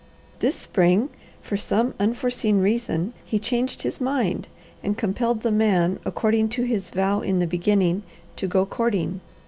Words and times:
This 0.39 0.55
spring, 0.55 1.09
for 1.43 1.57
some 1.57 1.93
unforeseen 1.99 2.59
reason, 2.59 3.13
he 3.23 3.37
changed 3.37 3.83
his 3.83 4.01
mind, 4.01 4.47
and 4.81 4.97
compelled 4.97 5.41
the 5.43 5.51
man, 5.51 5.99
according 6.05 6.49
to 6.57 6.63
his 6.63 6.89
vow 6.89 7.19
in 7.21 7.37
the 7.37 7.45
beginning, 7.45 8.01
to 8.37 8.47
go 8.47 8.65
courting. 8.65 9.21